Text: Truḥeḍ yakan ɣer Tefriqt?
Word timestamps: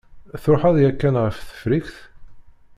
Truḥeḍ 0.43 0.75
yakan 0.83 1.15
ɣer 1.21 1.31
Tefriqt? 1.39 1.95